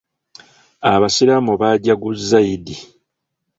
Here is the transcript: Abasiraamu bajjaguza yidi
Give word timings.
Abasiraamu 0.93 1.53
bajjaguza 1.61 2.37
yidi 2.47 2.75